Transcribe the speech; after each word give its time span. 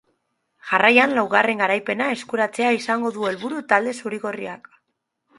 Jarraian 0.67 1.11
laugarren 1.17 1.59
garaipena 1.63 2.07
eskuratzea 2.13 2.71
izango 2.77 3.11
du 3.19 3.27
helburu 3.33 3.59
talde 3.75 3.93
zuri-gorriak. 4.05 4.71